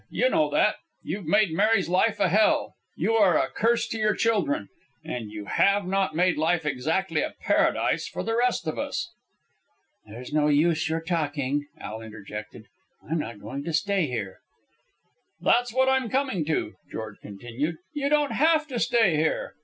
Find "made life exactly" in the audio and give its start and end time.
6.15-7.21